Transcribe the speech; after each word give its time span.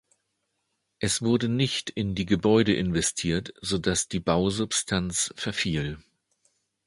Es 0.97 1.21
wurde 1.21 1.47
nicht 1.47 1.91
in 1.91 2.15
die 2.15 2.25
Gebäude 2.25 2.73
investiert, 2.73 3.53
so 3.61 3.77
dass 3.77 4.07
die 4.07 4.19
Bausubstanz 4.19 5.31
verfiel. 5.37 5.99